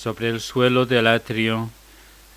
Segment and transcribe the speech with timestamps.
[0.00, 1.68] Sobre el suelo del atrio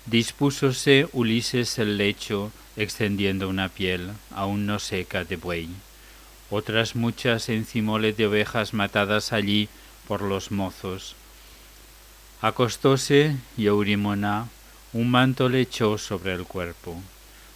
[0.04, 5.70] dispúsose Ulises el lecho, extendiendo una piel, aún no seca, de buey.
[6.50, 9.70] Otras muchas encimole de ovejas matadas allí
[10.06, 11.16] por los mozos.
[12.42, 14.48] Acostóse y Eurimona
[14.92, 17.00] un manto le echó sobre el cuerpo.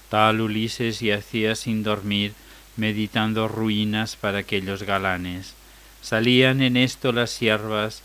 [0.09, 2.33] Tal Ulises yacía sin dormir,
[2.79, 5.53] meditando ruinas para aquellos galanes.
[6.01, 8.01] Salían en esto las siervas,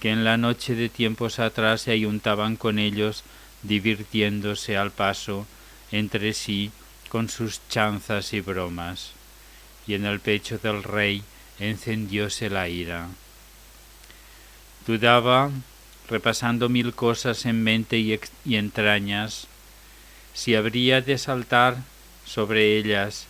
[0.00, 3.22] que en la noche de tiempos atrás se ayuntaban con ellos,
[3.62, 5.46] divirtiéndose al paso
[5.92, 6.72] entre sí
[7.10, 9.12] con sus chanzas y bromas.
[9.86, 11.22] Y en el pecho del rey
[11.58, 13.08] encendióse la ira.
[14.86, 15.50] Dudaba,
[16.08, 19.46] repasando mil cosas en mente y, y entrañas,
[20.32, 21.76] si habría de saltar
[22.24, 23.26] sobre ellas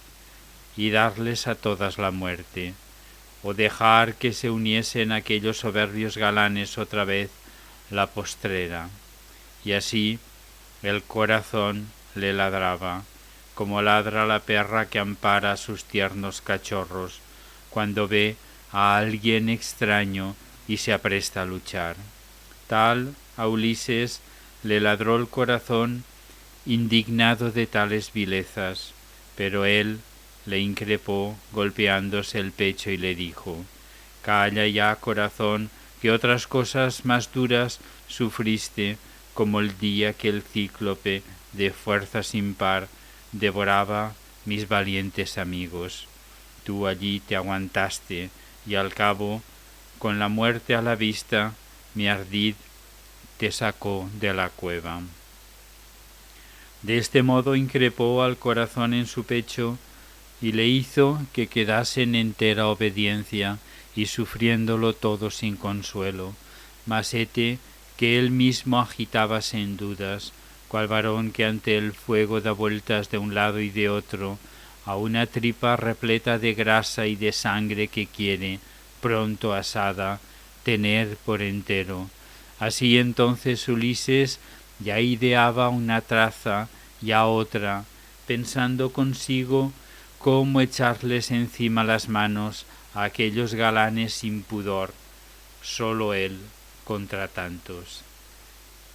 [0.77, 2.75] y darles a todas la muerte
[3.43, 7.31] o dejar que se uniesen aquellos soberbios galanes otra vez
[7.91, 8.89] la postrera.
[9.65, 10.19] Y así
[10.83, 13.05] el corazón le ladraba,
[13.55, 17.21] como ladra la perra que ampara a sus tiernos cachorros
[17.71, 18.37] cuando ve
[18.73, 20.35] a alguien extraño
[20.69, 21.97] y se apresta a luchar.
[22.67, 24.21] Tal a Ulises
[24.63, 26.05] le ladró el corazón
[26.67, 28.93] indignado de tales vilezas,
[29.37, 30.01] pero él
[30.51, 33.65] le increpó golpeándose el pecho y le dijo
[34.23, 35.71] Calla ya, corazón,
[36.03, 38.99] que otras cosas más duras sufriste,
[39.33, 42.89] como el día que el cíclope de fuerza sin par
[43.33, 44.13] devoraba
[44.45, 46.09] mis valientes amigos.
[46.65, 48.31] Tú allí te aguantaste
[48.67, 49.43] y al cabo,
[49.99, 51.55] con la muerte a la vista,
[51.95, 52.55] mi ardid
[53.39, 55.01] te sacó de la cueva.
[56.83, 59.79] De este modo increpó al corazón en su pecho
[60.43, 63.59] y le hizo que quedase en entera obediencia
[63.95, 66.35] y sufriéndolo todo sin consuelo,
[66.87, 67.59] mas hete
[67.97, 70.33] que él mismo agitábase en dudas,
[70.69, 74.39] cual varón que ante el fuego da vueltas de un lado y de otro,
[74.87, 78.61] a una tripa repleta de grasa y de sangre que quiere,
[79.01, 80.21] pronto asada,
[80.63, 82.09] tener por entero.
[82.59, 84.39] Así entonces Ulises
[84.79, 86.69] ya ideaba una traza,
[87.03, 87.85] ya otra,
[88.27, 89.73] pensando consigo
[90.21, 94.93] cómo echarles encima las manos a aquellos galanes sin pudor,
[95.63, 96.39] sólo él
[96.85, 98.03] contra tantos.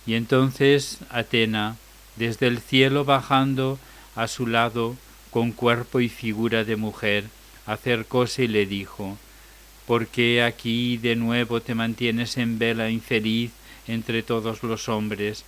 [0.06, 1.78] Y entonces Atena,
[2.16, 3.80] desde el cielo bajando
[4.16, 4.96] a su lado
[5.32, 7.26] con cuerpo y figura de mujer,
[7.66, 9.18] acercóse y le dijo,
[9.88, 13.52] ¿Por qué aquí de nuevo te mantienes en vela infeliz
[13.88, 15.44] entre todos los hombres?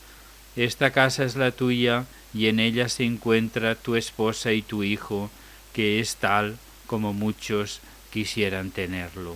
[0.55, 5.29] Esta casa es la tuya y en ella se encuentra tu esposa y tu hijo,
[5.77, 6.57] que es tal
[6.87, 9.35] como muchos quisieran tenerlo.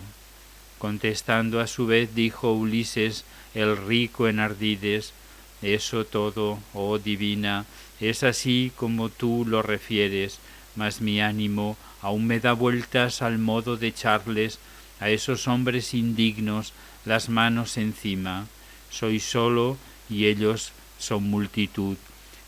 [0.80, 5.14] Contestando a su vez dijo Ulises el rico en ardides,
[5.62, 7.68] eso todo, oh divina,
[8.00, 10.40] es así como tú lo refieres,
[10.76, 14.58] mas mi ánimo aún me da vueltas al modo de echarles
[15.00, 16.74] a esos hombres indignos
[17.06, 18.48] las manos encima.
[18.90, 19.78] Soy solo
[20.10, 21.98] y ellos son multitud,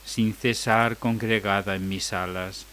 [0.03, 2.65] sin cesar congregada en mis alas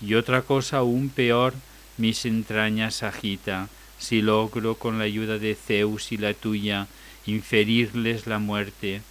[0.00, 1.54] y otra cosa aún peor
[1.96, 6.86] mis entrañas agita, si logro con la ayuda de Zeus y la tuya
[7.26, 9.02] inferirles la muerte,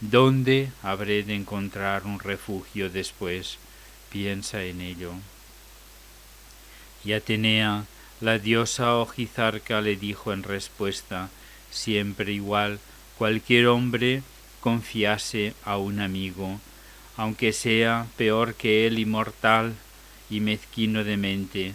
[0.00, 3.58] ¿dónde habré de encontrar un refugio después?
[4.10, 5.12] Piensa en ello.
[7.04, 7.84] Y Atenea,
[8.20, 11.30] la diosa ojizarca, le dijo en respuesta,
[11.70, 12.80] siempre igual,
[13.18, 14.22] cualquier hombre
[14.60, 16.58] confiase a un amigo,
[17.16, 19.74] aunque sea peor que él inmortal
[20.30, 21.74] y mezquino de mente.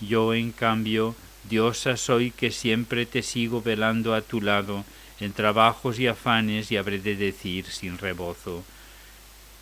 [0.00, 1.14] Yo, en cambio,
[1.48, 4.84] diosa soy que siempre te sigo velando a tu lado
[5.20, 8.64] en trabajos y afanes y habré de decir sin rebozo.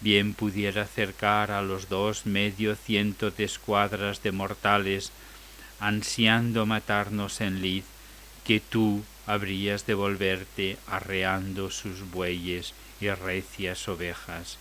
[0.01, 5.13] Bien pudiera acercar a los dos medio ciento de escuadras de mortales,
[5.79, 7.85] ansiando matarnos en lid,
[8.45, 14.59] que tú habrías de volverte arreando sus bueyes y recias ovejas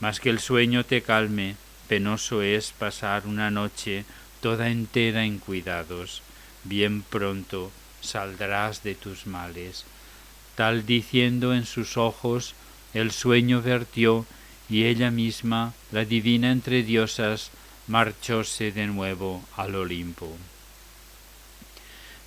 [0.00, 1.56] mas que el sueño te calme,
[1.88, 4.04] penoso es pasar una noche
[4.40, 6.22] toda entera en cuidados,
[6.64, 7.70] bien pronto
[8.00, 9.84] saldrás de tus males.
[10.54, 12.54] Tal diciendo en sus ojos
[12.94, 14.26] el sueño vertió
[14.68, 17.50] y ella misma, la divina entre diosas,
[17.86, 20.36] marchóse de nuevo al Olimpo.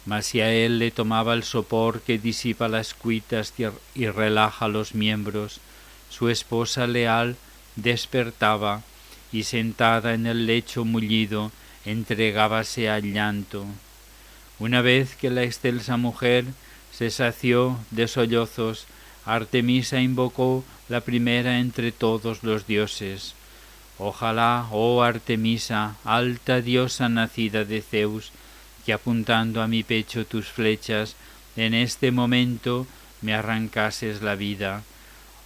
[0.06, 3.54] Mas si a él le tomaba el sopor que disipa las cuitas
[3.96, 5.62] y relaja los miembros,
[6.10, 7.38] su esposa leal
[7.76, 8.84] despertaba
[9.32, 11.52] y sentada en el lecho mullido
[11.86, 13.66] entregábase al llanto.
[14.60, 16.46] Una vez que la excelsa mujer
[16.92, 18.86] se sació de sollozos,
[19.26, 23.34] Artemisa invocó la primera entre todos los dioses.
[23.98, 28.32] Ojalá, oh Artemisa, alta diosa nacida de Zeus,
[28.86, 31.16] que apuntando a mi pecho tus flechas,
[31.56, 32.86] en este momento
[33.22, 34.84] me arrancases la vida,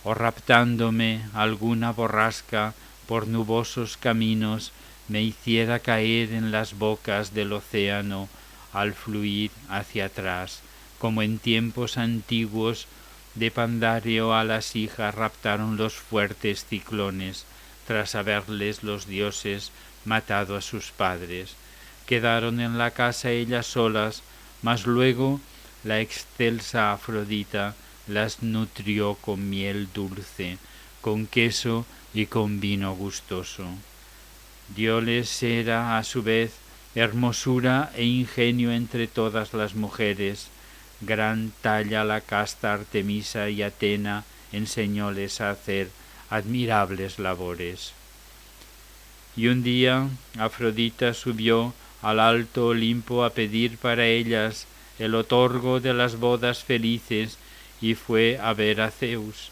[0.07, 2.74] o raptándome alguna borrasca
[3.07, 4.71] por nubosos caminos,
[5.09, 8.30] me hiciera caer en las bocas del océano
[8.71, 10.62] al fluir hacia atrás,
[10.98, 12.88] como en tiempos antiguos
[13.36, 17.45] de Pandario a las hijas raptaron los fuertes ciclones,
[17.86, 19.74] tras haberles los dioses
[20.06, 21.56] matado a sus padres.
[22.06, 24.24] Quedaron en la casa ellas solas,
[24.62, 25.42] mas luego
[25.83, 27.75] la excelsa Afrodita
[28.07, 30.57] las nutrió con miel dulce,
[31.01, 33.65] con queso y con vino gustoso.
[34.75, 36.54] Dióles era a su vez
[36.95, 40.48] hermosura e ingenio entre todas las mujeres,
[41.01, 45.89] gran talla la casta Artemisa y Atena enseñóles a hacer
[46.30, 47.94] admirables labores.
[49.36, 50.09] Y un día
[50.39, 54.65] Afrodita subió al alto Olimpo a pedir para ellas
[54.98, 57.38] el otorgo de las bodas felices
[57.81, 59.51] y fue a ver a Zeus,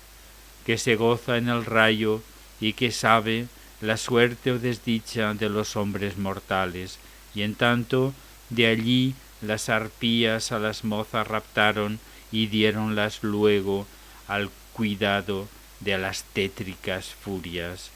[0.65, 2.21] que se goza en el rayo
[2.59, 3.47] y que sabe
[3.81, 6.97] la suerte o desdicha de los hombres mortales,
[7.35, 8.13] y en tanto
[8.49, 11.99] de allí las arpías a las mozas raptaron
[12.31, 13.85] y diéronlas luego
[14.27, 15.47] al cuidado
[15.81, 17.91] de las tétricas furias,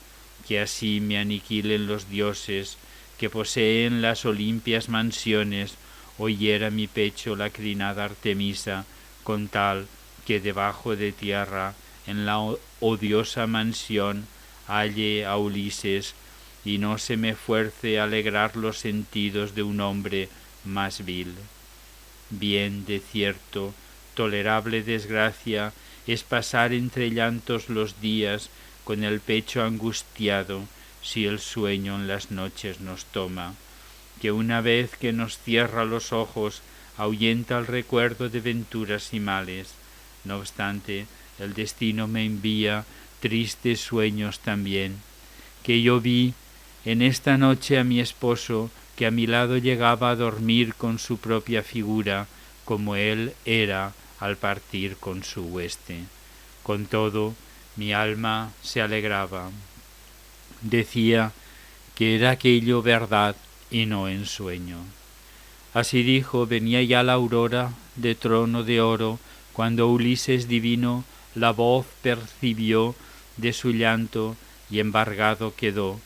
[0.48, 2.78] que así me aniquilen los dioses
[3.18, 5.74] que poseen las olimpias mansiones,
[6.18, 8.86] oyera mi pecho la crinada Artemisa,
[9.24, 9.88] con tal
[10.30, 11.74] que debajo de tierra,
[12.06, 12.38] en la
[12.82, 14.28] odiosa mansión,
[14.68, 16.14] halle a Ulises,
[16.64, 20.30] y no se me fuerce a alegrar los sentidos de un hombre
[20.66, 21.34] más vil.
[22.30, 23.74] Bien de cierto,
[24.14, 25.74] tolerable desgracia
[26.06, 28.52] es pasar entre llantos los días
[28.84, 30.62] con el pecho angustiado
[31.02, 33.56] si el sueño en las noches nos toma,
[34.22, 36.62] que una vez que nos cierra los ojos
[36.98, 39.79] ahuyenta el recuerdo de venturas y males.
[40.24, 41.06] No obstante,
[41.40, 42.86] el destino me envía
[43.20, 44.98] tristes sueños también,
[45.64, 46.34] que yo vi
[46.86, 51.18] en esta noche a mi esposo que a mi lado llegaba a dormir con su
[51.18, 52.28] propia figura,
[52.66, 56.00] como él era al partir con su hueste.
[56.64, 57.34] Con todo,
[57.78, 59.52] mi alma se alegraba.
[60.62, 61.32] Decía
[61.96, 63.36] que era aquello verdad
[63.72, 64.80] y no ensueño.
[65.74, 69.20] Así dijo, venía ya la aurora de trono de oro,
[69.54, 71.04] cuando Ulises divino
[71.36, 72.96] la voz percibió
[73.38, 74.36] de su llanto
[74.70, 76.00] y embargado quedó,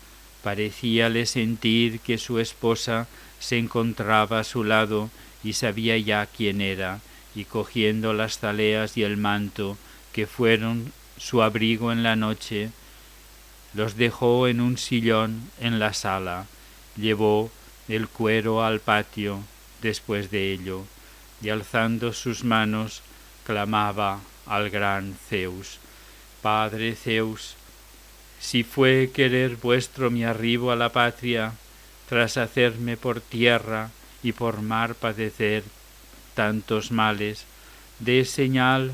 [0.44, 3.08] Parecíale sentir que su esposa
[3.40, 5.10] se encontraba a su lado
[5.42, 7.00] y sabía ya quién era,
[7.34, 9.78] y cogiendo las zaleas y el manto,
[10.12, 12.72] que fueron su abrigo en la noche,
[13.74, 16.46] los dejó en un sillón en la sala,
[16.98, 17.50] llevó
[17.88, 19.40] el cuero al patio
[19.82, 20.84] después de ello,
[21.42, 23.02] y alzando sus manos
[23.46, 25.80] clamaba al gran Zeus,
[26.42, 27.56] Padre Zeus,
[28.40, 31.54] si fue querer vuestro mi arribo a la patria,
[32.10, 33.90] tras hacerme por tierra
[34.22, 35.64] y por mar padecer
[36.36, 37.46] tantos males,
[38.00, 38.92] dé señal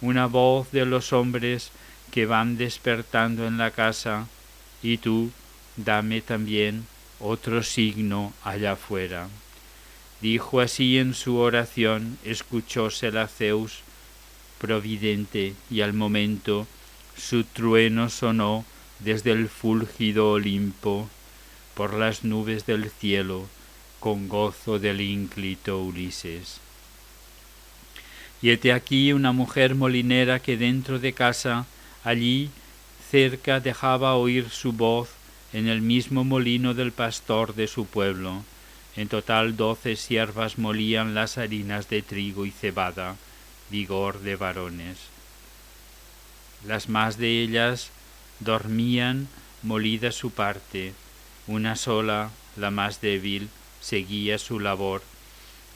[0.00, 1.70] una voz de los hombres
[2.10, 4.26] que van despertando en la casa,
[4.82, 5.30] y tú
[5.76, 6.86] dame también
[7.20, 9.28] otro signo allá afuera.
[10.20, 13.82] Dijo así en su oración, escuchósela Zeus
[14.60, 16.66] providente, y al momento
[17.16, 18.64] su trueno sonó
[19.00, 21.08] desde el fulgido Olimpo,
[21.74, 23.48] por las nubes del cielo,
[24.00, 26.60] con gozo del ínclito Ulises.
[28.42, 31.66] Y hete aquí una mujer molinera que dentro de casa,
[32.04, 32.50] allí
[33.10, 35.08] cerca dejaba oír su voz
[35.52, 38.42] en el mismo molino del pastor de su pueblo.
[38.96, 43.16] En total doce siervas molían las harinas de trigo y cebada,
[43.70, 44.98] vigor de varones.
[46.66, 47.90] Las más de ellas
[48.40, 49.28] dormían
[49.62, 50.94] molida su parte,
[51.46, 53.48] una sola, la más débil,
[53.80, 55.02] seguía su labor,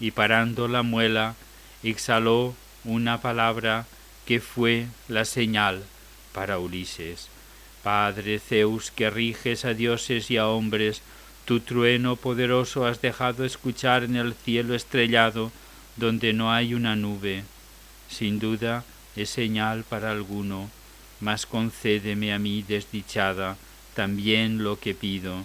[0.01, 1.35] y parando la muela,
[1.83, 3.87] exhaló una palabra
[4.27, 5.85] que fue la señal
[6.33, 7.29] para Ulises.
[7.83, 11.03] Padre Zeus, que riges a dioses y a hombres,
[11.45, 15.53] tu trueno poderoso has dejado escuchar en el cielo estrellado,
[15.97, 17.45] donde no hay una nube.
[18.17, 18.85] Sin duda
[19.17, 20.71] es señal para alguno
[21.25, 23.57] mas concédeme a mí desdichada
[23.95, 25.45] también lo que pido.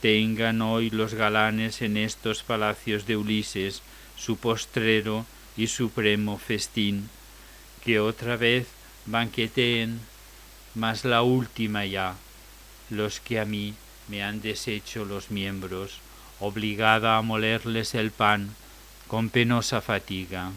[0.00, 3.82] Tengan hoy los galanes en estos palacios de Ulises
[4.16, 7.10] su postrero y supremo festín,
[7.84, 8.66] que otra vez
[9.06, 10.00] banqueteen,
[10.74, 12.16] mas la última ya,
[12.90, 13.74] los que a mí
[14.08, 15.98] me han deshecho los miembros,
[16.40, 18.54] obligada a molerles el pan
[19.06, 20.52] con penosa fatiga.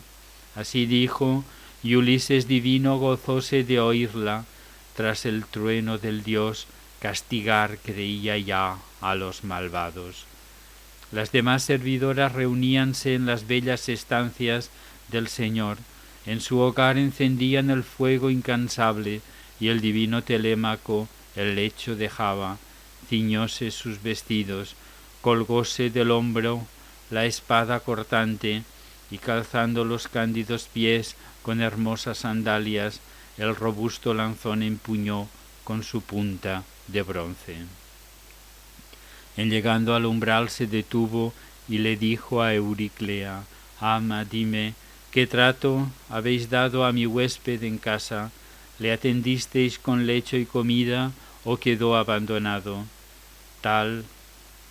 [0.58, 1.46] Así dijo,
[1.84, 4.46] y Ulises divino gozóse de oírla,
[4.96, 6.66] tras el trueno del dios
[7.00, 10.26] castigar creía ya a los malvados.
[11.12, 14.72] Las demás servidoras reuníanse en las bellas estancias
[15.10, 15.78] del Señor,
[16.26, 19.22] en su hogar encendían el fuego incansable,
[19.60, 22.58] y el divino Telémaco el lecho dejaba,
[23.08, 24.74] ciñóse sus vestidos,
[25.22, 26.66] colgóse del hombro
[27.12, 28.64] la espada cortante,
[29.12, 33.00] y calzando los cándidos pies con hermosas sandalias,
[33.38, 35.28] el robusto lanzón empuñó
[35.64, 37.58] con su punta de bronce.
[39.38, 41.34] En llegando al umbral se detuvo
[41.70, 43.44] y le dijo a Euriclea,
[43.80, 44.74] Ama, dime,
[45.12, 48.32] ¿qué trato habéis dado a mi huésped en casa?
[48.80, 51.12] ¿Le atendisteis con lecho y comida
[51.44, 52.86] o quedó abandonado?
[53.62, 54.04] Tal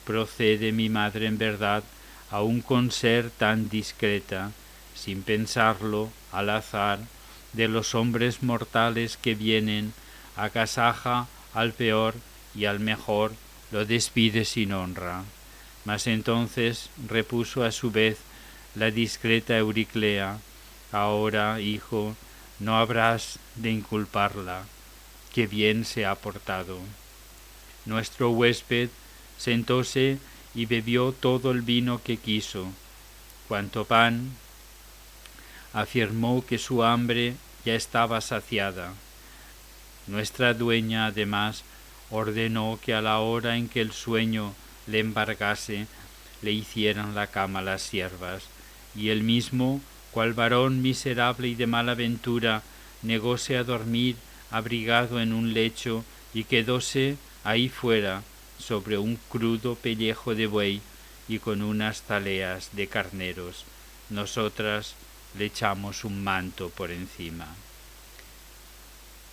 [0.04, 1.84] procede mi madre en verdad,
[2.36, 4.52] aun con ser tan discreta,
[4.94, 6.98] sin pensarlo, al azar,
[7.54, 9.94] de los hombres mortales que vienen,
[10.36, 12.14] agasaja al peor
[12.54, 13.32] y al mejor
[13.70, 15.24] lo despide sin honra.
[15.86, 18.18] Mas entonces repuso a su vez
[18.74, 20.38] la discreta Euriclea,
[20.92, 22.16] ahora, hijo,
[22.58, 24.64] no habrás de inculparla,
[25.32, 26.80] que bien se ha portado.
[27.86, 28.90] Nuestro huésped
[29.38, 30.18] sentóse
[30.56, 32.66] y bebió todo el vino que quiso.
[33.46, 34.32] Cuanto pan,
[35.72, 37.34] afirmó que su hambre
[37.64, 38.94] ya estaba saciada.
[40.06, 41.62] Nuestra dueña además
[42.10, 44.54] ordenó que a la hora en que el sueño
[44.86, 45.86] le embargase,
[46.40, 48.44] le hicieran la cama las siervas,
[48.94, 52.62] y él mismo, cual varón miserable y de mala ventura,
[53.02, 54.16] negóse a dormir
[54.50, 58.22] abrigado en un lecho y quedóse ahí fuera,
[58.58, 60.80] sobre un crudo pellejo de buey
[61.28, 63.64] y con unas taleas de carneros.
[64.10, 64.94] Nosotras
[65.38, 67.48] le echamos un manto por encima.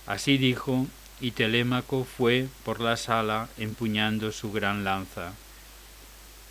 [0.06, 0.86] Así dijo,
[1.20, 5.32] y Telémaco fue por la sala empuñando su gran lanza.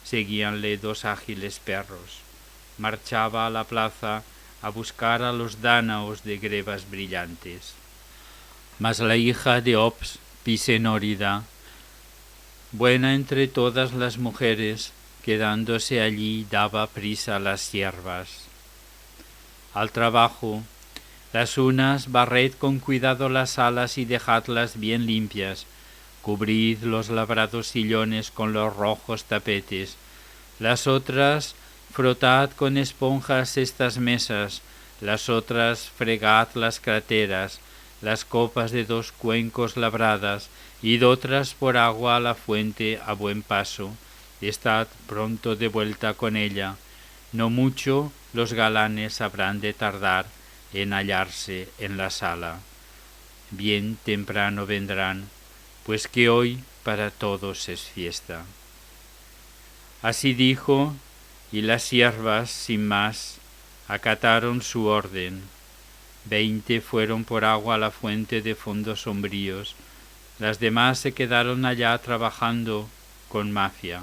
[0.03, 2.21] Seguíanle dos ágiles perros.
[2.77, 4.23] Marchaba a la plaza
[4.61, 7.73] a buscar a los dánaos de grebas brillantes.
[8.79, 11.43] Mas la hija de Ops, Pisenórida,
[12.73, 14.91] buena entre todas las mujeres,
[15.23, 18.47] quedándose allí daba prisa a las siervas.
[19.73, 20.63] Al trabajo
[21.33, 25.65] las unas barred con cuidado las alas y dejadlas bien limpias,
[26.21, 29.95] cubrid los labrados sillones con los rojos tapetes,
[30.59, 31.55] las otras
[31.91, 34.61] frotad con esponjas estas mesas,
[34.99, 37.59] las otras fregad las crateras,
[38.01, 40.49] las copas de dos cuencos labradas,
[40.83, 43.95] id otras por agua a la fuente a buen paso,
[44.41, 46.75] estad pronto de vuelta con ella,
[47.31, 50.25] no mucho los galanes habrán de tardar,
[50.73, 52.59] en hallarse en la sala.
[53.51, 55.29] Bien temprano vendrán,
[55.85, 58.43] pues que hoy para todos es fiesta.
[60.01, 60.93] Así dijo,
[61.51, 63.37] y las siervas, sin más,
[63.87, 65.43] acataron su orden.
[66.25, 69.75] Veinte fueron por agua a la fuente de fondos sombríos,
[70.43, 72.89] las demás se quedaron allá trabajando
[73.29, 74.01] con mafia.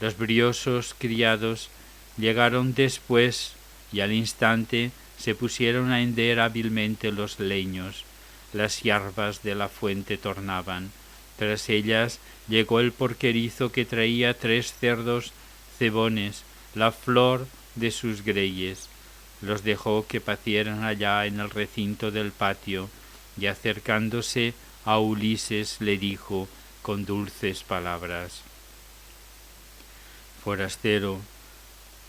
[0.00, 1.68] Los briosos criados
[2.16, 3.54] llegaron después
[3.92, 8.04] y al instante se pusieron a hender hábilmente los leños.
[8.52, 10.92] Las hierbas de la fuente tornaban.
[11.36, 15.32] Tras ellas llegó el porquerizo que traía tres cerdos
[15.76, 16.44] cebones,
[16.76, 18.88] la flor de sus greyes.
[19.42, 22.88] Los dejó que pacieran allá en el recinto del patio,
[23.36, 24.54] y acercándose
[24.88, 26.48] a Ulises le dijo
[26.80, 28.40] con dulces palabras
[30.42, 31.20] Forastero,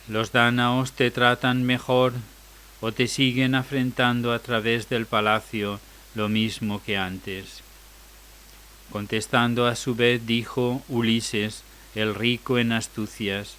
[0.07, 2.13] los dánaos te tratan mejor
[2.79, 5.81] o te siguen afrentando a través del palacio
[6.15, 7.63] lo mismo que antes.
[8.93, 11.63] Contestando a su vez dijo Ulises,
[11.95, 13.55] el rico en astucias,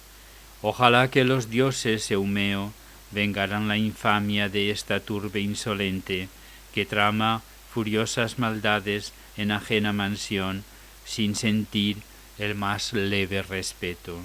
[0.63, 2.73] Ojalá que los dioses, Eumeo,
[3.11, 6.27] vengarán la infamia de esta turbe insolente,
[6.73, 10.63] que trama furiosas maldades en ajena mansión,
[11.05, 11.97] sin sentir
[12.37, 14.19] el más leve respeto.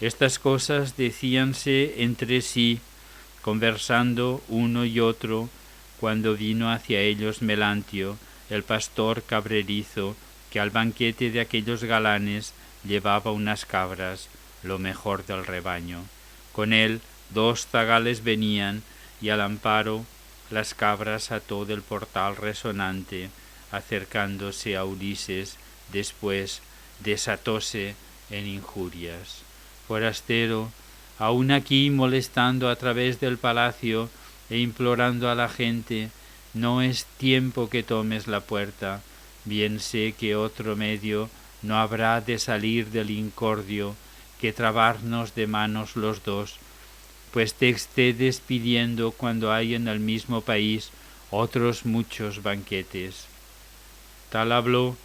[0.00, 2.80] Estas cosas decíanse entre sí,
[3.42, 5.48] conversando uno y otro,
[5.98, 8.16] cuando vino hacia ellos Melantio,
[8.48, 10.16] el pastor cabrerizo,
[10.50, 12.52] que al banquete de aquellos galanes
[12.84, 14.28] llevaba unas cabras,
[14.62, 16.04] lo mejor del rebaño.
[16.52, 18.82] Con él dos zagales venían,
[19.20, 20.04] y al amparo
[20.50, 23.30] las cabras ató del portal resonante,
[23.70, 25.56] acercándose a Ulises,
[25.92, 26.60] después
[27.00, 27.94] desatóse
[28.30, 29.42] en injurias.
[29.86, 30.70] Forastero,
[31.18, 34.08] aún aquí molestando a través del palacio
[34.48, 36.10] e implorando a la gente,
[36.54, 39.02] no es tiempo que tomes la puerta,
[39.44, 41.30] bien sé que otro medio
[41.62, 43.94] no habrá de salir del incordio
[44.40, 46.56] que trabarnos de manos los dos,
[47.32, 50.90] pues te esté despidiendo cuando hay en el mismo país
[51.30, 53.26] otros muchos banquetes.
[54.30, 54.96] Tal habló,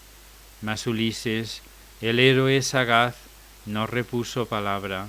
[0.62, 1.62] mas Ulises,
[2.02, 3.16] el héroe sagaz,
[3.66, 5.08] no repuso palabra,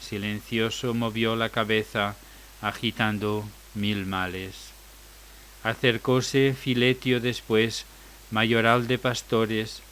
[0.00, 2.16] silencioso movió la cabeza,
[2.60, 4.70] agitando mil males.
[5.62, 7.84] Acercóse Filetio después,
[8.30, 9.82] mayoral de pastores,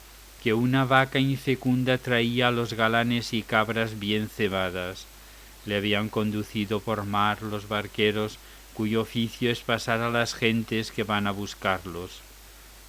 [0.43, 5.07] que una vaca infecunda traía a los galanes y cabras bien cebadas.
[5.67, 8.39] Le habían conducido por mar los barqueros
[8.75, 12.21] cuyo oficio es pasar a las gentes que van a buscarlos.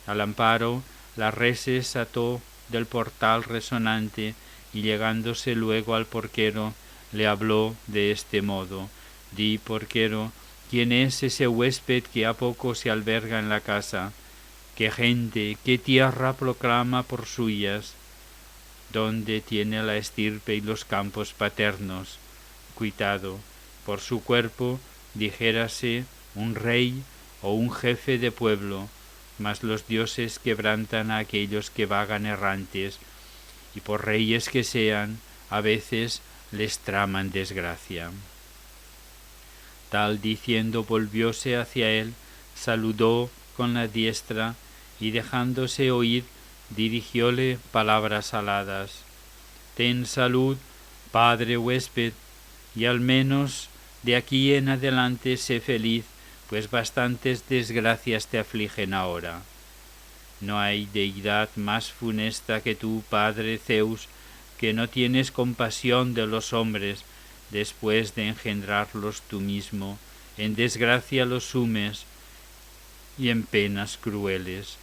[0.06, 0.84] Al amparo,
[1.16, 4.36] las reses ató del portal resonante
[4.74, 6.74] y llegándose luego al porquero,
[7.12, 8.90] le habló de este modo.
[9.32, 10.32] Di, porquero,
[10.70, 14.12] ¿quién es ese huésped que a poco se alberga en la casa?
[14.78, 17.96] qué gente, qué tierra proclama por suyas,
[18.94, 22.20] donde tiene la estirpe y los campos paternos,
[22.78, 23.40] cuitado,
[23.86, 24.80] por su cuerpo
[25.16, 26.06] dijérase
[26.36, 27.02] un rey
[27.42, 28.88] o un jefe de pueblo,
[29.40, 33.00] mas los dioses quebrantan a aquellos que vagan errantes,
[33.74, 35.20] y por reyes que sean,
[35.50, 38.12] a veces les traman desgracia.
[39.90, 42.14] Tal diciendo volvióse hacia él,
[42.56, 44.56] saludó con la diestra
[45.00, 46.26] y dejándose oír
[46.70, 49.04] dirigióle palabras aladas.
[49.76, 50.58] Ten salud,
[51.12, 52.14] padre huésped,
[52.78, 53.70] y al menos
[54.04, 56.06] de aquí en adelante sé feliz,
[56.50, 59.42] pues bastantes desgracias te afligen ahora.
[60.40, 64.08] No hay deidad más funesta que tú, Padre Zeus,
[64.60, 67.04] que no tienes compasión de los hombres,
[67.50, 69.98] después de engendrarlos tú mismo,
[70.38, 72.06] en desgracia los sumes
[73.18, 74.78] y en penas crueles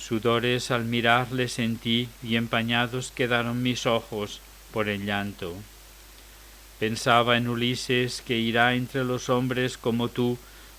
[0.00, 4.40] Sudores al mirarle sentí y empañados quedaron mis ojos
[4.72, 5.54] por el llanto.
[6.80, 10.38] Pensaba en Ulises que irá entre los hombres como tú,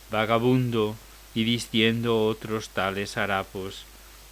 [0.09, 0.95] vagabundo
[1.35, 3.85] y vistiendo otros tales harapos,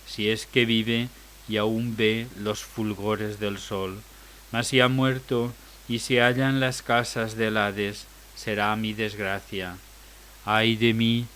[0.08, 1.10] si es que vive
[1.48, 4.02] y aún ve los fulgores del sol.
[4.52, 5.54] Mas si ha muerto
[5.88, 9.78] y se halla en las casas del Hades, será mi desgracia.
[10.46, 11.28] Ay de mí,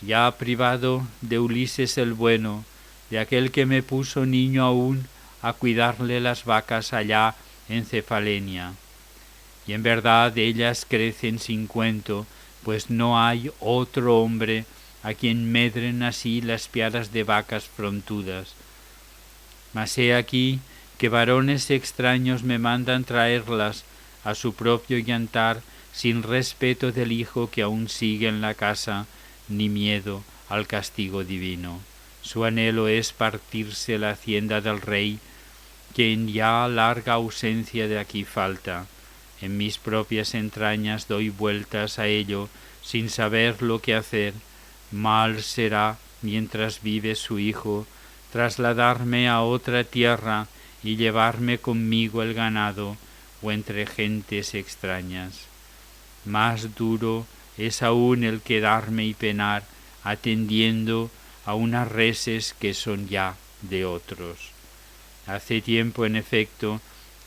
[0.00, 2.64] ya privado de Ulises el bueno,
[3.10, 5.06] de aquel que me puso niño aún
[5.42, 7.34] a cuidarle las vacas allá
[7.68, 8.72] en Cefalenia.
[9.72, 12.26] Y en verdad ellas crecen sin cuento,
[12.62, 14.66] pues no hay otro hombre
[15.02, 18.52] a quien medren así las piadas de vacas frontudas.
[19.72, 20.60] Mas he aquí
[20.98, 23.84] que varones extraños me mandan traerlas
[24.24, 29.06] a su propio llantar sin respeto del hijo que aún sigue en la casa,
[29.48, 31.80] ni miedo al castigo divino.
[32.20, 35.18] Su anhelo es partirse la hacienda del rey,
[35.94, 38.84] que en ya larga ausencia de aquí falta.
[39.42, 42.48] En mis propias entrañas doy vueltas a ello,
[42.82, 44.34] sin saber lo que hacer.
[44.92, 47.86] Mal será, mientras vive su hijo,
[48.32, 50.46] trasladarme a otra tierra
[50.84, 52.96] y llevarme conmigo el ganado
[53.42, 55.46] o entre gentes extrañas.
[56.24, 57.26] Más duro
[57.58, 59.64] es aún el quedarme y penar,
[60.04, 61.10] atendiendo
[61.44, 64.38] a unas reses que son ya de otros.
[65.26, 66.80] Hace tiempo, en efecto,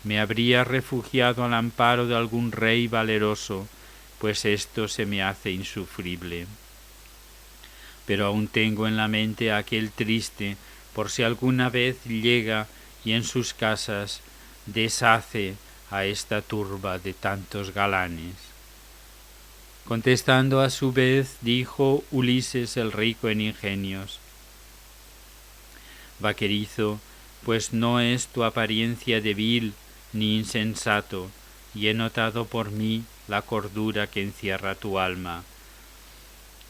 [0.05, 3.67] me habría refugiado al amparo de algún rey valeroso,
[4.19, 6.45] pues esto se me hace insufrible.
[8.05, 10.57] Pero aún tengo en la mente aquel triste,
[10.93, 12.67] por si alguna vez llega
[13.03, 14.21] y en sus casas
[14.67, 15.55] deshace
[15.89, 18.35] a esta turba de tantos galanes.
[19.87, 24.19] Contestando a su vez, dijo Ulises el rico en ingenios,
[26.19, 26.99] Vaquerizo,
[27.43, 29.73] pues no es tu apariencia débil
[30.15, 31.29] ni insensato,
[31.75, 35.43] y he notado por mí la cordura que encierra tu alma.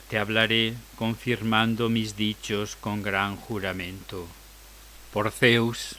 [0.10, 4.28] Te hablaré confirmando mis dichos con gran juramento.
[5.14, 5.96] Por Zeus,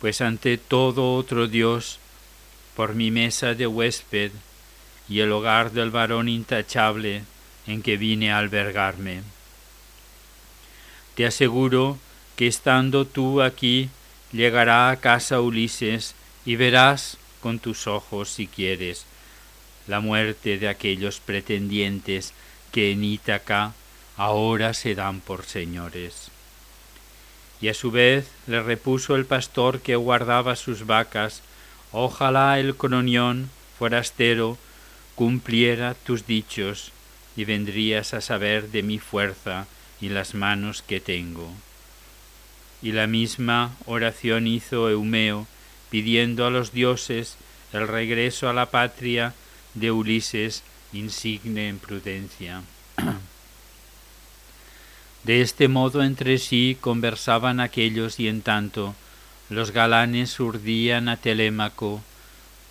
[0.00, 1.98] pues ante todo otro Dios,
[2.76, 4.30] por mi mesa de huésped,
[5.08, 7.24] y el hogar del varón intachable
[7.66, 9.22] en que vine a albergarme.
[11.16, 11.98] Te aseguro
[12.36, 13.90] que estando tú aquí
[14.32, 19.06] llegará a casa Ulises y verás con tus ojos si quieres
[19.86, 22.32] la muerte de aquellos pretendientes
[22.72, 23.72] que en Ítaca
[24.16, 26.30] ahora se dan por señores.
[27.60, 31.42] Y a su vez le repuso el pastor que guardaba sus vacas,
[31.92, 34.58] ojalá el cronión forastero
[35.14, 36.92] cumpliera tus dichos
[37.36, 39.66] y vendrías a saber de mi fuerza
[40.00, 41.50] y las manos que tengo.
[42.82, 45.46] Y la misma oración hizo Eumeo,
[45.90, 47.36] pidiendo a los dioses
[47.72, 49.34] el regreso a la patria
[49.74, 52.62] de Ulises, insigne en prudencia.
[55.24, 58.94] De este modo entre sí conversaban aquellos y en tanto
[59.50, 62.02] los galanes urdían a Telémaco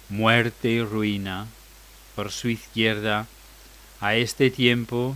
[0.10, 1.46] muerte y ruina.
[2.16, 3.28] Por su izquierda,
[4.02, 5.16] a este tiempo,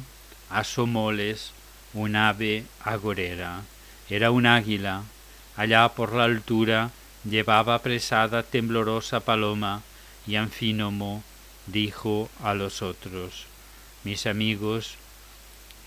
[0.50, 1.52] asomóles
[1.94, 3.62] un ave agorera.
[4.10, 5.04] Era un águila.
[5.56, 6.92] Allá por la altura
[7.24, 9.82] llevaba presada temblorosa paloma
[10.28, 11.24] y Anfínomo
[11.68, 13.46] dijo a los otros,
[14.04, 14.96] mis amigos,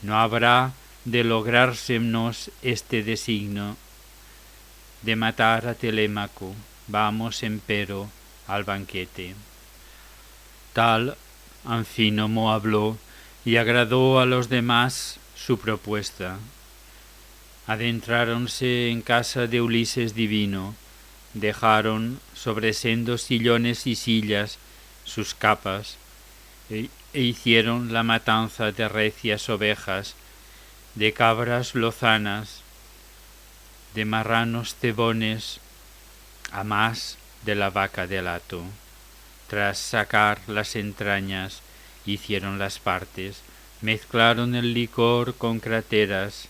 [0.02, 0.72] no habrá
[1.04, 3.76] de logrársenos este designo
[5.02, 6.54] de matar a Telémaco,
[6.88, 8.08] vamos empero
[8.46, 9.34] al banquete.
[10.72, 11.16] Tal
[11.64, 12.98] Anfínomo habló
[13.44, 16.38] y agradó a los demás su propuesta.
[17.66, 20.74] Adentráronse en casa de Ulises divino,
[21.40, 24.58] dejaron sobre sendos sillones y sillas
[25.04, 25.96] sus capas,
[26.70, 30.14] e, e hicieron la matanza de recias ovejas,
[30.94, 32.62] de cabras lozanas,
[33.94, 35.60] de marranos cebones,
[36.52, 38.62] a más de la vaca del hato.
[39.48, 41.60] Tras sacar las entrañas,
[42.06, 43.42] hicieron las partes,
[43.82, 46.48] mezclaron el licor con crateras.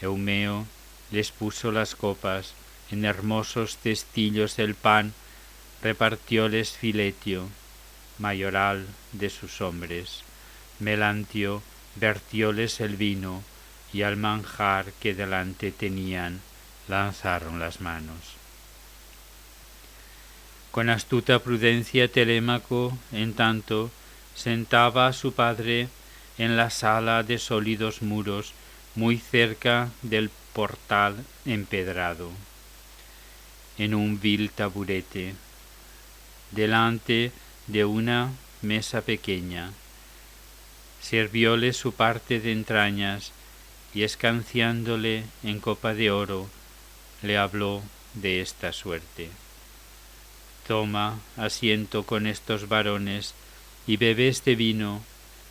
[0.00, 0.66] Eumeo
[1.10, 2.54] les puso las copas,
[2.90, 5.12] en hermosos cestillos el pan,
[5.82, 7.48] repartióles Filetio,
[8.18, 10.22] mayoral de sus hombres.
[10.78, 11.62] Melantio
[11.96, 13.42] vertióles el vino
[13.92, 16.40] y al manjar que delante tenían
[16.88, 18.36] lanzaron las manos.
[20.70, 23.90] Con astuta prudencia Telémaco, en tanto,
[24.34, 25.88] sentaba a su padre
[26.36, 28.52] en la sala de sólidos muros
[28.96, 32.30] muy cerca del portal empedrado,
[33.78, 35.34] en un vil taburete,
[36.50, 37.32] delante
[37.66, 38.30] de una
[38.62, 39.72] mesa pequeña
[41.04, 43.32] sirvióle su parte de entrañas
[43.92, 46.48] y escanciándole en copa de oro,
[47.22, 47.82] le habló
[48.14, 49.28] de esta suerte.
[50.66, 53.34] Toma asiento con estos varones
[53.86, 55.04] y bebe este vino,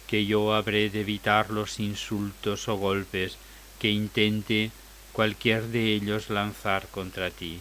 [0.08, 3.38] que yo habré de evitar los insultos o golpes
[3.80, 4.72] que intente
[5.12, 7.60] cualquier de ellos lanzar contra ti.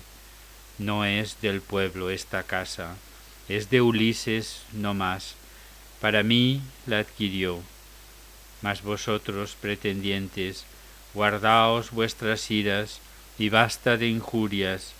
[0.82, 2.96] No es del pueblo esta casa,
[3.48, 5.34] es de Ulises no más.
[6.00, 7.62] Para mí la adquirió
[8.62, 10.64] mas vosotros, pretendientes,
[11.14, 13.00] guardaos vuestras iras
[13.38, 14.92] y basta de injurias,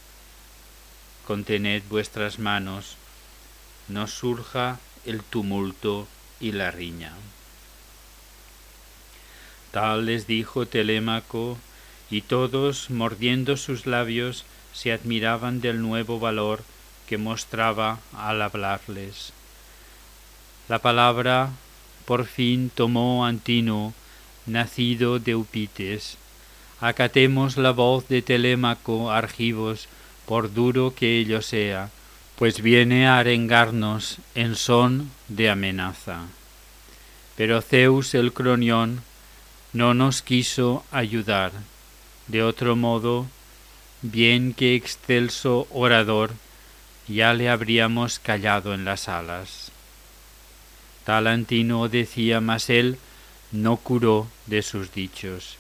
[1.26, 2.96] contened vuestras manos,
[3.88, 6.08] no surja el tumulto
[6.40, 7.12] y la riña.
[9.70, 11.56] Tal les dijo Telémaco,
[12.10, 16.62] y todos, mordiendo sus labios, se admiraban del nuevo valor
[17.06, 19.32] que mostraba al hablarles.
[20.68, 21.50] La palabra
[22.04, 23.94] por fin tomó Antino,
[24.46, 26.16] nacido de Upites.
[26.80, 29.88] Acatemos la voz de Telémaco Argivos,
[30.26, 31.90] por duro que ello sea,
[32.36, 36.22] pues viene a arengarnos en son de amenaza.
[37.36, 39.02] Pero Zeus el cronión
[39.72, 41.52] no nos quiso ayudar.
[42.28, 43.26] De otro modo,
[44.02, 46.32] bien que excelso orador,
[47.08, 49.70] ya le habríamos callado en las alas.
[51.04, 52.98] Talantino decía, mas él
[53.50, 55.56] no curó de sus dichos.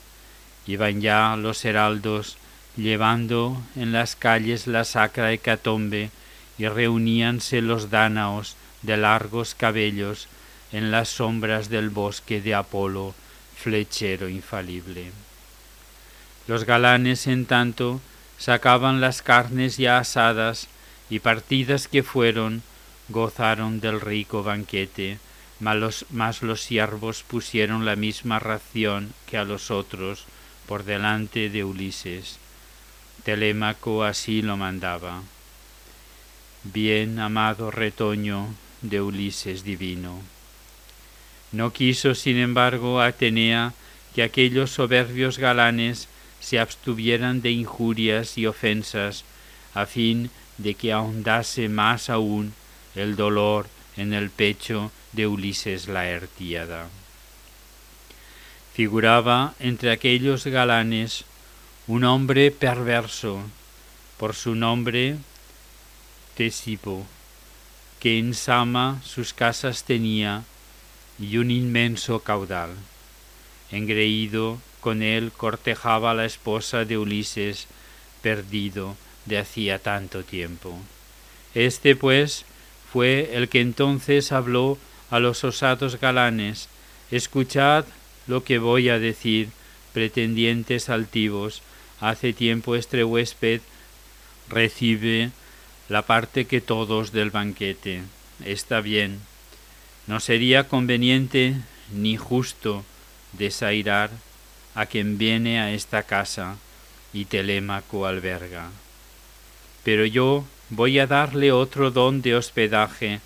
[0.66, 2.36] Iban ya los heraldos
[2.76, 6.10] llevando en las calles la sacra hecatombe
[6.58, 10.28] y reuníanse los dánaos de largos cabellos
[10.72, 13.14] en las sombras del bosque de Apolo,
[13.56, 15.10] flechero infalible.
[16.48, 18.00] Los galanes, en tanto,
[18.42, 20.66] sacaban las carnes ya asadas
[21.08, 22.64] y partidas que fueron,
[23.08, 25.18] gozaron del rico banquete,
[25.60, 30.24] mas los, siervos pusieron la misma ración que a los otros
[30.66, 32.40] por delante de Ulises.
[33.22, 35.22] Telémaco así lo mandaba.
[36.64, 38.48] Bien amado retoño
[38.80, 40.20] de Ulises divino.
[41.52, 43.72] No quiso, sin embargo, Atenea
[44.16, 46.08] que aquellos soberbios galanes
[46.42, 49.24] se abstuvieran de injurias y ofensas,
[49.74, 50.28] a fin
[50.58, 52.52] de que ahondase más aún
[52.94, 56.88] el dolor en el pecho de Ulises Laertíada.
[58.74, 61.24] figuraba entre aquellos galanes
[61.86, 63.40] un hombre perverso,
[64.18, 65.16] por su nombre
[66.36, 67.06] Tesipo,
[68.00, 70.44] que en Sama sus casas tenía
[71.18, 72.70] y un inmenso caudal.
[73.70, 77.68] Engreído con él cortejaba la esposa de Ulises,
[78.20, 80.76] perdido de hacía tanto tiempo.
[81.54, 82.44] Este, pues,
[82.92, 84.76] fue el que entonces habló
[85.08, 86.68] a los osados galanes,
[87.12, 87.84] escuchad
[88.26, 89.50] lo que voy a decir,
[89.92, 91.62] pretendientes altivos,
[92.00, 93.60] hace tiempo este huésped
[94.48, 95.30] recibe
[95.88, 98.02] la parte que todos del banquete.
[98.44, 99.20] Está bien.
[100.08, 101.54] No sería conveniente
[101.92, 102.84] ni justo
[103.32, 104.10] desairar
[104.74, 106.56] a quien viene a esta casa
[107.12, 108.70] y Telémaco alberga.
[109.84, 113.20] Pero yo voy a darle otro don de hospedaje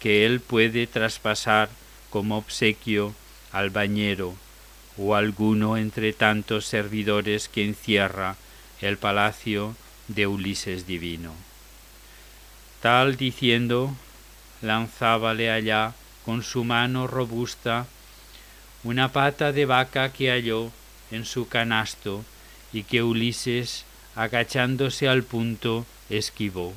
[0.00, 1.68] que él puede traspasar
[2.10, 3.14] como obsequio
[3.50, 4.34] al bañero
[4.96, 8.36] o alguno entre tantos servidores que encierra
[8.80, 9.74] el palacio
[10.08, 11.32] de Ulises divino.
[12.80, 13.94] Tal diciendo,
[14.60, 17.86] lanzábale allá con su mano robusta
[18.84, 20.70] una pata de vaca que halló
[21.12, 22.24] en su canasto
[22.72, 23.84] y que Ulises,
[24.16, 26.74] agachándose al punto, esquivó.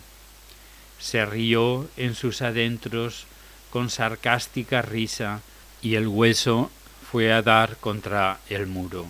[1.00, 3.26] Se rió en sus adentros
[3.72, 5.42] con sarcástica risa
[5.82, 6.70] y el hueso
[7.12, 9.08] fue a dar contra el muro.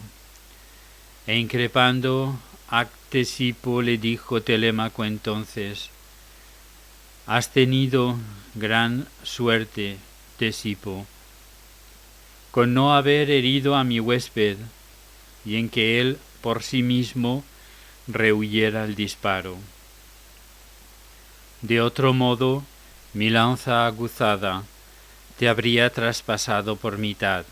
[1.28, 2.38] E increpando
[2.70, 5.90] a Ctesipo le dijo Telémaco entonces,
[7.28, 8.18] Has tenido
[8.54, 9.98] gran suerte,
[10.38, 11.08] Tesipo,
[12.52, 14.58] con no haber herido a mi huésped
[15.46, 17.44] y en que él por sí mismo
[18.08, 19.58] rehuyera el disparo.
[21.62, 22.64] De otro modo,
[23.14, 24.64] mi lanza aguzada
[25.38, 27.46] te habría traspasado por mitad,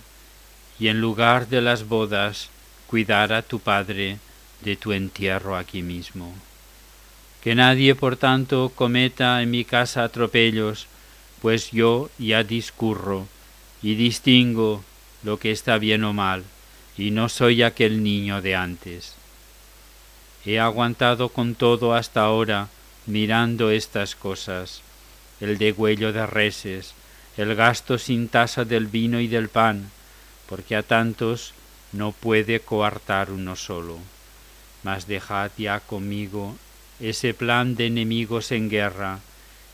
[0.79, 2.49] y en lugar de las bodas
[2.88, 4.19] cuidara tu padre
[4.62, 6.34] de tu entierro aquí mismo.
[7.41, 10.88] Que nadie, por tanto, cometa en mi casa atropellos,
[11.41, 13.27] pues yo ya discurro
[13.82, 14.84] y distingo
[15.23, 16.43] lo que está bien o mal,
[16.97, 19.15] y no soy aquel niño de antes.
[20.45, 22.69] He aguantado con todo hasta ahora,
[23.06, 24.82] mirando estas cosas,
[25.39, 26.93] el degüello de reses,
[27.38, 29.89] el gasto sin tasa del vino y del pan,
[30.47, 31.53] porque a tantos
[31.91, 33.97] no puede coartar uno solo.
[34.84, 36.56] Mas dejad ya conmigo
[36.99, 39.19] ese plan de enemigos en guerra.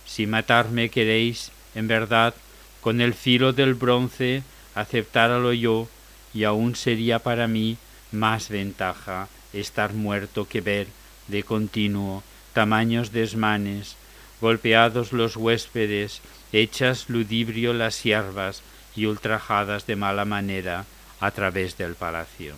[0.05, 2.33] Si matarme queréis, en verdad,
[2.81, 4.43] con el filo del bronce,
[4.75, 5.87] aceptáralo yo,
[6.33, 7.77] y aún sería para mí
[8.11, 10.87] más ventaja estar muerto que ver
[11.27, 13.95] de continuo tamaños desmanes,
[14.41, 18.61] golpeados los huéspedes, hechas ludibrio las siervas
[18.95, 20.85] y ultrajadas de mala manera
[21.19, 22.55] a través del palacio.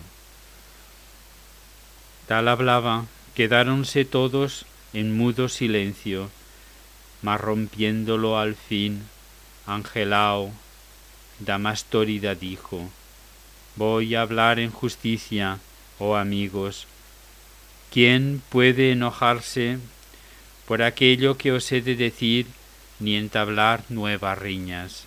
[2.26, 6.30] Tal hablaba, quedáronse todos en mudo silencio,
[7.20, 9.04] mas rompiéndolo al fin,
[9.66, 10.52] Angelao,
[11.38, 12.90] Damastórida dijo,
[13.76, 15.58] Voy a hablar en justicia,
[15.98, 16.86] oh amigos.
[17.90, 19.78] ¿Quién puede enojarse
[20.66, 22.46] por aquello que os he de decir
[23.00, 25.04] ni entablar nuevas riñas?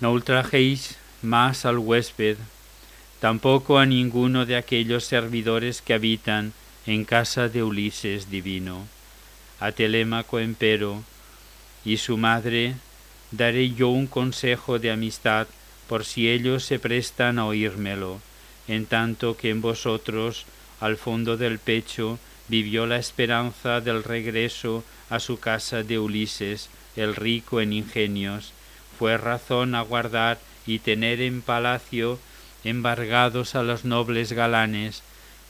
[0.00, 2.36] No ultrajéis más al huésped,
[3.18, 6.52] tampoco a ninguno de aquellos servidores que habitan
[6.86, 8.86] en casa de Ulises divino.
[9.58, 11.02] A Telémaco empero
[11.84, 12.74] y su madre
[13.32, 15.48] daré yo un consejo de amistad
[15.88, 18.20] por si ellos se prestan a oírmelo,
[18.68, 20.46] en tanto que en vosotros,
[20.80, 22.18] al fondo del pecho,
[22.48, 28.52] vivió la esperanza del regreso a su casa de Ulises, el rico en ingenios,
[28.98, 32.18] fue razón aguardar y tener en palacio
[32.62, 35.02] embargados a los nobles galanes,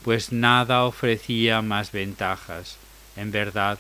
[0.03, 2.77] pues nada ofrecía más ventajas,
[3.16, 3.79] en verdad,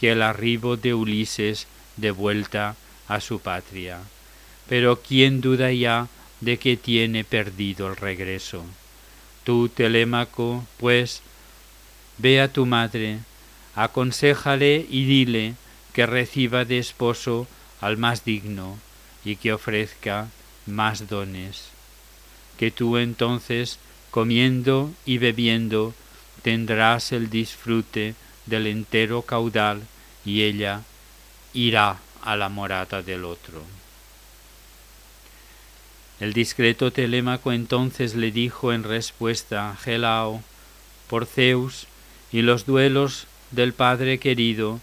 [0.00, 2.76] que el arribo de Ulises de vuelta
[3.08, 3.98] a su patria.
[4.68, 6.08] Pero ¿quién duda ya
[6.40, 8.64] de que tiene perdido el regreso?
[9.44, 11.22] Tú, Telémaco, pues,
[12.18, 13.20] ve a tu madre,
[13.74, 15.54] aconséjale y dile
[15.94, 17.46] que reciba de esposo
[17.80, 18.78] al más digno
[19.24, 20.28] y que ofrezca
[20.66, 21.70] más dones.
[22.58, 23.78] Que tú entonces,
[24.10, 25.94] comiendo y bebiendo,
[26.42, 28.14] tendrás el disfrute
[28.46, 29.82] del entero caudal
[30.24, 30.82] y ella
[31.54, 33.62] irá a la morada del otro.
[36.20, 40.42] El discreto Telémaco entonces le dijo en respuesta, Gelao,
[41.08, 41.86] por Zeus
[42.32, 44.80] y los duelos del Padre querido,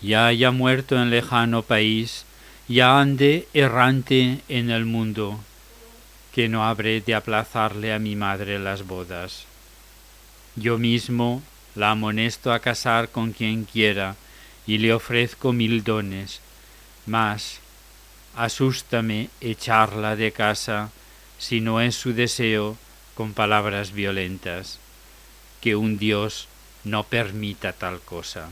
[0.00, 2.24] ya haya muerto en lejano país,
[2.68, 5.38] ya ande errante en el mundo.
[6.32, 9.44] que no habré de aplazarle a mi madre las bodas.
[10.56, 11.42] Yo mismo
[11.74, 14.16] la amonesto a casar con quien quiera
[14.66, 16.40] y le ofrezco mil dones,
[17.06, 17.59] mas
[18.36, 20.90] asústame echarla de casa
[21.38, 22.76] si no es su deseo
[23.14, 24.78] con palabras violentas,
[25.60, 26.48] que un Dios
[26.84, 28.48] no permita tal cosa.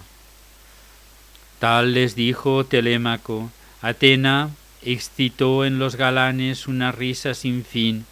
[1.59, 3.51] Tal les dijo Telémaco,
[3.83, 4.51] Atena
[4.83, 8.07] excitó en los galanes una risa sin fin,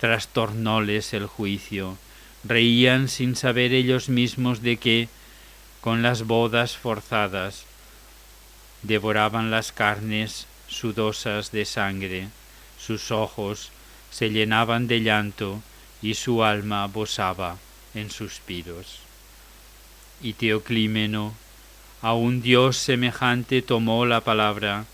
[0.00, 1.98] trastornóles el juicio,
[2.44, 5.08] reían sin saber ellos mismos de que,
[5.80, 7.64] con las bodas forzadas,
[8.82, 12.28] devoraban las carnes sudosas de sangre,
[12.78, 13.70] sus ojos
[14.10, 15.62] se llenaban de llanto
[16.02, 17.58] y su alma bosaba
[17.94, 19.00] en suspiros.
[20.22, 21.34] Y Teoclímeno,
[22.02, 24.86] a un dios semejante, tomó la palabra,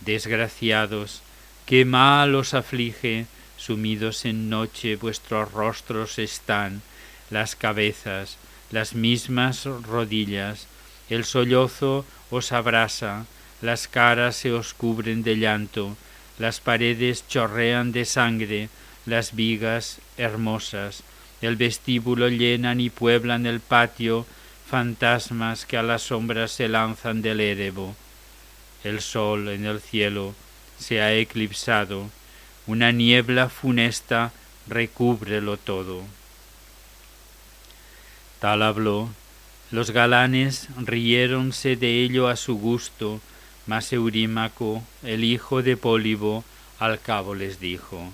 [0.00, 1.22] Desgraciados,
[1.66, 6.82] qué mal os aflige, sumidos en noche vuestros rostros están,
[7.30, 8.36] las cabezas,
[8.70, 10.66] las mismas rodillas,
[11.08, 13.26] el sollozo os abrasa,
[13.62, 15.96] las caras se os cubren de llanto,
[16.38, 18.68] las paredes chorrean de sangre,
[19.06, 21.02] las vigas hermosas,
[21.40, 24.26] el vestíbulo llenan y pueblan el patio,
[24.66, 27.94] fantasmas que a las sombras se lanzan del Erebo.
[28.82, 30.34] El sol en el cielo
[30.78, 32.10] se ha eclipsado,
[32.66, 34.32] una niebla funesta
[34.66, 36.02] recúbrelo todo.
[38.40, 39.10] Tal habló,
[39.70, 43.20] los galanes riéronse de ello a su gusto,
[43.66, 46.44] mas Eurímaco, el hijo de Pólibo,
[46.78, 48.10] al cabo les dijo,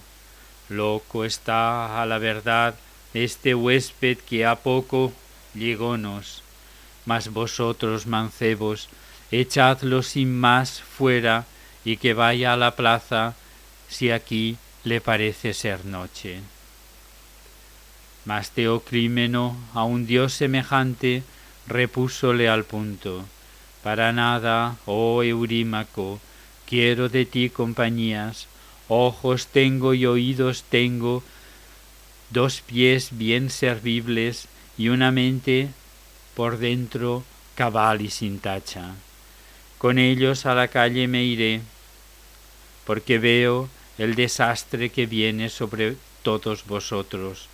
[0.69, 2.75] Loco está a la verdad
[3.15, 5.13] este huésped que a poco
[5.55, 6.43] llegónos,
[7.07, 8.89] mas vosotros, mancebos,
[9.33, 11.47] echadlo sin más fuera
[11.85, 13.35] y que vaya a la plaza
[13.89, 16.41] si aquí le parece ser noche.
[18.25, 21.23] Mas Teocrímeno, a un dios semejante,
[21.67, 23.25] repúsole al punto.
[23.83, 26.21] Para nada, oh Eurímaco,
[26.67, 28.47] quiero de ti compañías,
[28.89, 31.23] ojos tengo y oídos tengo,
[32.31, 35.71] dos pies bien servibles y una mente
[36.35, 38.95] por dentro cabal y sin tacha.
[39.79, 41.63] Con ellos a la calle me iré,
[42.85, 47.49] porque veo el desastre que viene sobre todos vosotros.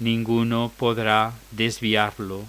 [0.00, 2.44] Ninguno podrá desviarlo,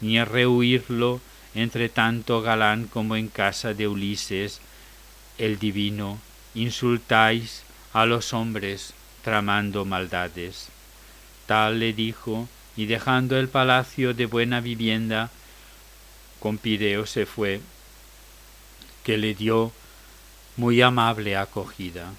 [0.00, 1.20] ni rehuirlo
[1.54, 4.60] entre tanto galán como en casa de Ulises,
[5.38, 6.20] el divino,
[6.54, 10.68] insultáis a los hombres tramando maldades.
[11.46, 15.30] Tal le dijo, y dejando el palacio de buena vivienda,
[16.38, 17.60] con Pireo se fue,
[19.04, 19.72] que le dio
[20.56, 22.12] muy amable acogida.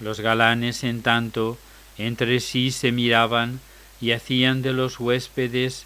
[0.00, 1.58] Los galanes, en tanto,
[1.96, 3.60] entre sí se miraban
[4.00, 5.84] y hacían de los huéspedes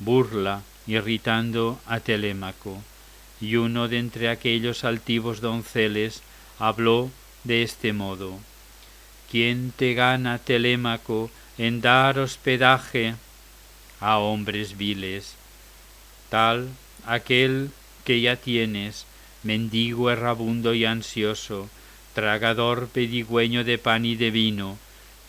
[0.00, 2.82] burla irritando a Telémaco,
[3.40, 6.22] y uno de entre aquellos altivos donceles
[6.58, 7.10] habló
[7.44, 8.38] de este modo
[9.32, 13.14] ¿Quién te gana, Telémaco, en dar hospedaje
[13.98, 15.36] a hombres viles?
[16.28, 16.68] Tal
[17.06, 17.70] aquel
[18.04, 19.06] que ya tienes,
[19.42, 21.70] mendigo errabundo y ansioso,
[22.14, 24.76] tragador pedigüeño de pan y de vino,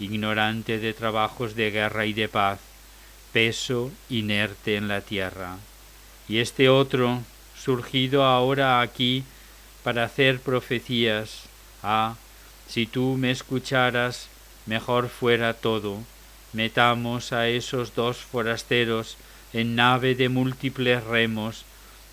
[0.01, 2.59] ignorante de trabajos de guerra y de paz,
[3.33, 5.57] peso inerte en la tierra.
[6.29, 7.21] Y este otro,
[7.57, 9.23] surgido ahora aquí
[9.83, 11.43] para hacer profecías,
[11.81, 12.15] ah,
[12.67, 14.27] si tú me escucharas,
[14.65, 15.99] mejor fuera todo.
[16.53, 19.17] Metamos a esos dos forasteros
[19.51, 21.65] en nave de múltiples remos,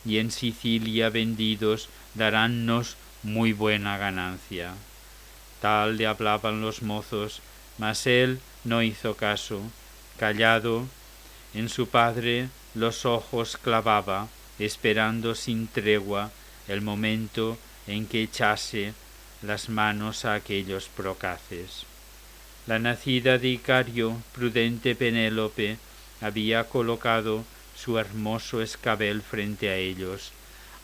[0.04, 4.72] y en Sicilia vendidos daránnos muy buena ganancia.
[5.60, 7.42] Tal le hablaban los mozos,
[7.78, 9.60] mas él no hizo caso.
[10.18, 10.86] Callado,
[11.54, 14.28] en su padre los ojos clavaba,
[14.58, 16.30] esperando sin tregua
[16.68, 18.94] el momento en que echase
[19.42, 21.84] las manos a aquellos procaces.
[22.66, 25.78] La nacida de Icario, prudente Penélope,
[26.20, 27.44] había colocado
[27.74, 30.32] su hermoso escabel frente a ellos,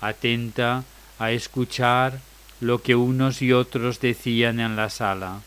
[0.00, 0.84] atenta
[1.18, 2.20] a escuchar
[2.60, 5.42] lo que unos y otros decían en la sala.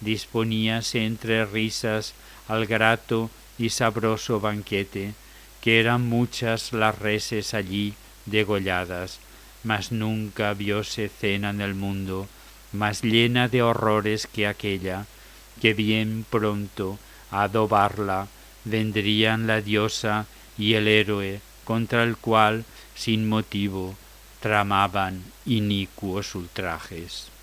[0.00, 2.14] Disponíase entre risas
[2.46, 5.14] al grato y sabroso banquete,
[5.60, 7.94] que eran muchas las reses allí
[8.26, 9.18] degolladas,
[9.62, 12.28] mas nunca viose cena en el mundo
[12.72, 15.06] más llena de horrores que aquella,
[15.62, 16.98] que bien pronto
[17.30, 18.26] a adobarla
[18.64, 20.26] vendrían la diosa
[20.58, 23.94] y el héroe contra el cual sin motivo
[24.40, 27.33] tramaban inicuos ultrajes.